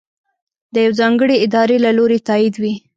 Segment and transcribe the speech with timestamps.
[0.73, 2.73] د یوې ځانګړې ادارې له لورې تائید وي.